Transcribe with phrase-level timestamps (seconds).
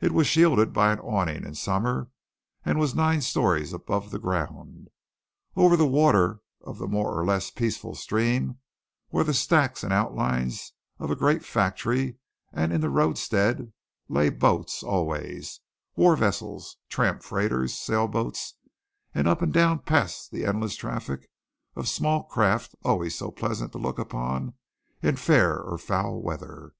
[0.00, 2.10] It was shielded by an awning in summer
[2.64, 4.88] and was nine storeys above the ground.
[5.54, 8.58] Over the water of the more or less peaceful stream
[9.12, 12.16] were the stacks and outlines of a great factory,
[12.52, 13.72] and in the roadstead
[14.08, 15.60] lay boats always,
[15.94, 18.54] war vessels, tramp freighters, sail boats,
[19.14, 21.30] and up and down passed the endless traffic
[21.76, 24.54] of small craft always so pleasant to look upon
[25.00, 26.72] in fair or foul weather.